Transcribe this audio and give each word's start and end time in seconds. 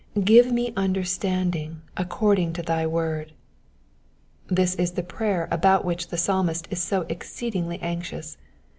^^Give 0.17 0.49
me 0.51 0.73
understanding 0.75 1.83
according 1.95 2.53
to 2.53 2.63
thy 2.63 2.87
word.^^ 2.87 3.35
This 4.55 4.73
is 4.73 4.93
the 4.93 5.03
prayer 5.03 5.47
about 5.51 5.85
which 5.85 6.07
the 6.07 6.17
Psalmist 6.17 6.67
is 6.71 6.81
so 6.81 7.01
exceedingly 7.07 7.79
anxious. 7.83 8.37